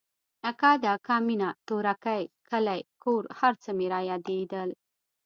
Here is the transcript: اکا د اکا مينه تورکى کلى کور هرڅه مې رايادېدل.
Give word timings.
اکا 0.49 0.71
د 0.81 0.83
اکا 0.97 1.17
مينه 1.27 1.49
تورکى 1.67 2.19
کلى 2.49 2.79
کور 3.03 3.23
هرڅه 3.39 3.69
مې 3.77 3.87
رايادېدل. 3.93 4.69